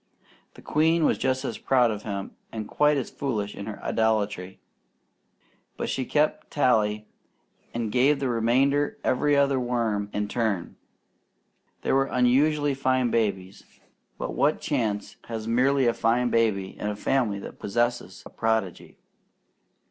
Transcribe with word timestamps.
The 0.55 0.63
queen 0.63 1.05
was 1.05 1.19
just 1.19 1.45
as 1.45 1.59
proud 1.59 1.91
of 1.91 2.01
him 2.01 2.35
and 2.51 2.67
quite 2.67 2.97
as 2.97 3.11
foolish 3.11 3.53
in 3.53 3.67
her 3.67 3.79
idolatry, 3.83 4.59
but 5.77 5.89
she 5.91 6.05
kept 6.05 6.49
tally 6.49 7.05
and 7.71 7.91
gave 7.91 8.19
the 8.19 8.27
remainder 8.27 8.97
every 9.03 9.37
other 9.37 9.59
worm 9.59 10.09
in 10.11 10.27
turn. 10.27 10.75
They 11.83 11.91
were 11.91 12.05
unusually 12.05 12.73
fine 12.73 13.11
babies, 13.11 13.63
but 14.17 14.33
what 14.33 14.59
chance 14.59 15.17
has 15.25 15.47
merely 15.47 15.85
a 15.85 15.93
fine 15.93 16.31
baby 16.31 16.69
in 16.79 16.87
a 16.87 16.95
family 16.95 17.37
that 17.37 17.59
possesses 17.59 18.23
a 18.25 18.31
prodigy? 18.31 18.97